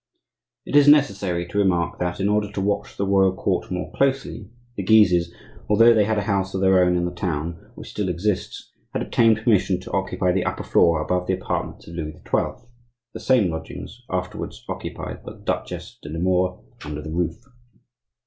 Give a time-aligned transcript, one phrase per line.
[0.65, 4.49] It is necessary to remark that, in order to watch the royal court more closely,
[4.75, 5.31] the Guises,
[5.69, 9.03] although they had a house of their own in the town, which still exists, had
[9.03, 12.67] obtained permission to occupy the upper floor above the apartments of Louis XII.,
[13.13, 17.39] the same lodgings afterwards occupied by the Duchesse de Nemours under the roof.